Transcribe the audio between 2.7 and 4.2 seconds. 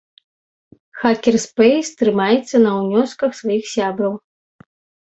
ўнёсках сваіх сябраў.